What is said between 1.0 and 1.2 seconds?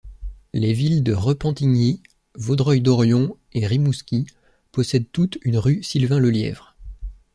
de